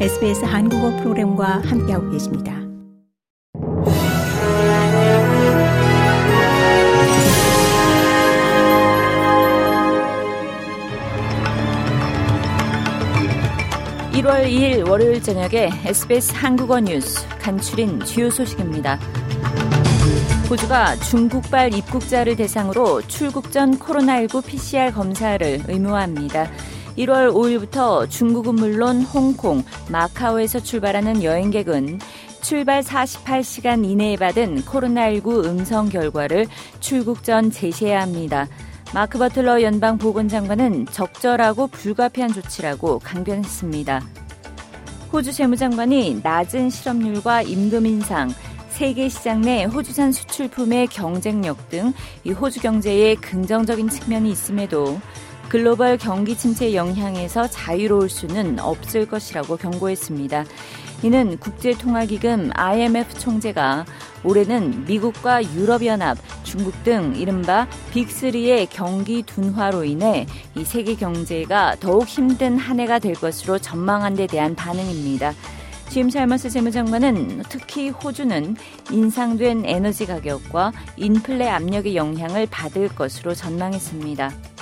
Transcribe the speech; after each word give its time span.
SBS 0.00 0.44
한국어 0.44 0.90
프로그램과 0.96 1.62
함께하고 1.64 2.10
계십니다. 2.10 2.52
(1월 14.12 14.48
2일) 14.48 14.88
월요일 14.88 15.22
저녁에 15.22 15.70
SBS 15.84 16.34
한국어 16.34 16.80
뉴스 16.80 17.24
간추린 17.38 18.00
주요 18.00 18.30
소식입니다. 18.30 18.98
호주가 20.50 20.96
중국발 20.96 21.72
입국자를 21.72 22.34
대상으로 22.34 23.00
출국 23.02 23.52
전 23.52 23.78
코로나19 23.78 24.44
PCR 24.44 24.92
검사를 24.92 25.60
의무화합니다. 25.68 26.50
1월 26.96 27.32
5일부터 27.32 28.08
중국은 28.08 28.54
물론 28.54 29.02
홍콩, 29.02 29.62
마카오에서 29.90 30.60
출발하는 30.60 31.22
여행객은 31.22 31.98
출발 32.40 32.82
48시간 32.82 33.84
이내에 33.84 34.16
받은 34.16 34.62
코로나19 34.62 35.44
음성 35.46 35.88
결과를 35.88 36.46
출국 36.80 37.24
전 37.24 37.50
제시해야 37.50 38.02
합니다. 38.02 38.46
마크 38.92 39.18
버틀러 39.18 39.62
연방 39.62 39.98
보건장관은 39.98 40.86
적절하고 40.86 41.66
불가피한 41.68 42.32
조치라고 42.32 43.00
강변했습니다. 43.00 44.02
호주 45.12 45.32
재무장관이 45.32 46.20
낮은 46.22 46.70
실업률과 46.70 47.42
임금 47.42 47.86
인상, 47.86 48.30
세계 48.68 49.08
시장 49.08 49.40
내 49.40 49.64
호주산 49.64 50.10
수출품의 50.12 50.88
경쟁력 50.88 51.68
등 51.70 51.92
이 52.24 52.32
호주 52.32 52.60
경제에 52.60 53.14
긍정적인 53.16 53.88
측면이 53.88 54.30
있음에도 54.30 55.00
글로벌 55.54 55.98
경기 55.98 56.36
침체 56.36 56.74
영향에서 56.74 57.46
자유로울 57.46 58.08
수는 58.08 58.58
없을 58.58 59.06
것이라고 59.06 59.56
경고했습니다. 59.56 60.44
이는 61.04 61.38
국제통화기금 61.38 62.50
IMF 62.54 63.16
총재가 63.20 63.84
올해는 64.24 64.84
미국과 64.84 65.44
유럽연합, 65.54 66.18
중국 66.42 66.82
등 66.82 67.14
이른바 67.14 67.68
빅3의 67.92 68.66
경기 68.68 69.22
둔화로 69.22 69.84
인해 69.84 70.26
이 70.56 70.64
세계 70.64 70.96
경제가 70.96 71.76
더욱 71.78 72.08
힘든 72.08 72.58
한 72.58 72.80
해가 72.80 72.98
될 72.98 73.14
것으로 73.14 73.60
전망한 73.60 74.16
데 74.16 74.26
대한 74.26 74.56
반응입니다. 74.56 75.34
짐 75.88 76.10
샬머스 76.10 76.50
재무장관은 76.50 77.44
특히 77.48 77.90
호주는 77.90 78.56
인상된 78.90 79.66
에너지 79.66 80.06
가격과 80.06 80.72
인플레 80.96 81.48
압력의 81.48 81.94
영향을 81.94 82.48
받을 82.50 82.88
것으로 82.88 83.36
전망했습니다. 83.36 84.53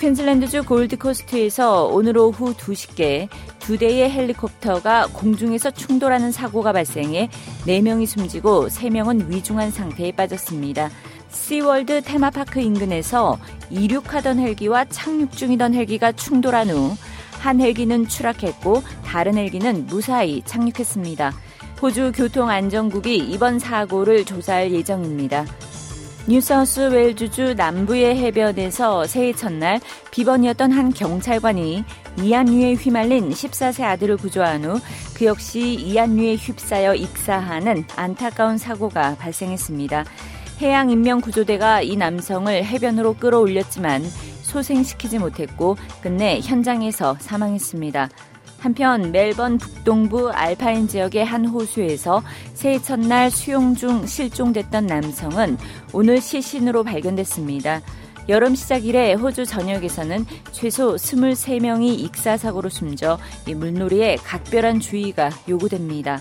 퀸즐랜드주 0.00 0.64
골드코스트에서 0.64 1.84
오늘 1.84 2.18
오후 2.18 2.54
2시께 2.54 3.28
두 3.58 3.78
대의 3.78 4.10
헬리콥터가 4.10 5.08
공중에서 5.12 5.70
충돌하는 5.70 6.32
사고가 6.32 6.72
발생해 6.72 7.28
4명이 7.66 8.06
숨지고 8.06 8.68
3명은 8.68 9.28
위중한 9.28 9.70
상태에 9.70 10.10
빠졌습니다. 10.12 10.90
시월드 11.30 12.02
테마파크 12.02 12.60
인근에서 12.60 13.38
이륙하던 13.70 14.38
헬기와 14.38 14.86
착륙 14.86 15.32
중이던 15.32 15.74
헬기가 15.74 16.10
충돌한 16.10 16.70
후 16.70 16.96
한 17.40 17.58
헬기는 17.58 18.06
추락했고 18.06 18.82
다른 19.04 19.36
헬기는 19.36 19.86
무사히 19.86 20.42
착륙했습니다. 20.44 21.32
호주 21.80 22.12
교통안전국이 22.14 23.16
이번 23.16 23.58
사고를 23.58 24.26
조사할 24.26 24.72
예정입니다. 24.72 25.46
뉴사우스 26.26 26.80
웨일주주 26.92 27.54
남부의 27.54 28.16
해변에서 28.16 29.06
새해 29.06 29.32
첫날 29.32 29.80
비번이었던 30.10 30.72
한 30.72 30.92
경찰관이 30.92 31.84
이안류에 32.22 32.74
휘말린 32.74 33.30
14세 33.30 33.82
아들을 33.82 34.16
구조한 34.16 34.64
후 34.64 34.80
그 35.20 35.26
역시 35.26 35.74
이안류에 35.74 36.36
휩싸여 36.36 36.94
익사하는 36.94 37.84
안타까운 37.94 38.56
사고가 38.56 39.16
발생했습니다. 39.16 40.06
해양인명구조대가 40.62 41.82
이 41.82 41.94
남성을 41.96 42.64
해변으로 42.64 43.16
끌어올렸지만 43.16 44.02
소생시키지 44.40 45.18
못했고 45.18 45.76
끝내 46.00 46.40
현장에서 46.40 47.18
사망했습니다. 47.20 48.08
한편 48.60 49.10
멜번 49.10 49.56
북동부 49.58 50.30
알파인 50.30 50.86
지역의 50.86 51.24
한 51.24 51.46
호수에서 51.46 52.22
새해 52.52 52.78
첫날 52.78 53.30
수용 53.30 53.74
중 53.74 54.06
실종됐던 54.06 54.86
남성은 54.86 55.56
오늘 55.94 56.20
시신으로 56.20 56.84
발견됐습니다. 56.84 57.80
여름 58.28 58.54
시작 58.54 58.84
이래 58.84 59.14
호주 59.14 59.46
전역에서는 59.46 60.26
최소 60.52 60.94
23명이 60.94 61.98
익사사고로 62.00 62.68
숨져 62.68 63.18
이 63.48 63.54
물놀이에 63.54 64.16
각별한 64.16 64.80
주의가 64.80 65.30
요구됩니다. 65.48 66.20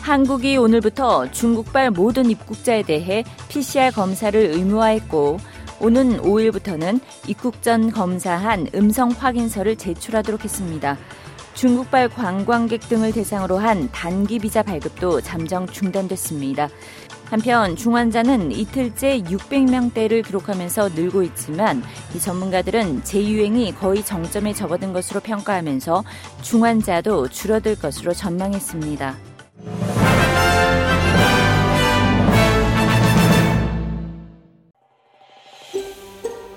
한국이 0.00 0.56
오늘부터 0.56 1.30
중국발 1.30 1.90
모든 1.90 2.30
입국자에 2.30 2.82
대해 2.82 3.22
PCR 3.48 3.90
검사를 3.90 4.38
의무화했고 4.40 5.38
오는 5.80 6.20
5일부터는 6.22 7.00
입국 7.28 7.62
전 7.62 7.90
검사한 7.90 8.68
음성 8.74 9.10
확인서를 9.10 9.76
제출하도록 9.76 10.44
했습니다. 10.44 10.96
중국발 11.54 12.10
관광객 12.10 12.80
등을 12.88 13.12
대상으로 13.12 13.56
한 13.56 13.90
단기 13.90 14.38
비자 14.38 14.62
발급도 14.62 15.22
잠정 15.22 15.66
중단됐습니다. 15.66 16.68
한편 17.30 17.74
중환자는 17.74 18.52
이틀째 18.52 19.22
600명대를 19.22 20.24
기록하면서 20.24 20.90
늘고 20.90 21.22
있지만 21.24 21.82
이 22.14 22.20
전문가들은 22.20 23.04
재유행이 23.04 23.74
거의 23.74 24.04
정점에 24.04 24.52
접어든 24.52 24.92
것으로 24.92 25.20
평가하면서 25.20 26.04
중환자도 26.42 27.28
줄어들 27.28 27.74
것으로 27.74 28.12
전망했습니다. 28.12 29.35